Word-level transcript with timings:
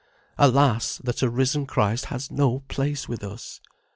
Alas, 0.39 0.97
that 1.03 1.21
a 1.21 1.29
risen 1.29 1.67
Christ 1.67 2.05
has 2.05 2.31
no 2.31 2.61
place 2.67 3.07
with 3.07 3.23
us! 3.23 3.61